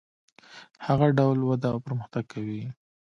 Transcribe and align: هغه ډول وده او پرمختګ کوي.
هغه 0.85 1.07
ډول 1.17 1.37
وده 1.43 1.67
او 1.73 1.79
پرمختګ 1.85 2.23
کوي. 2.33 2.63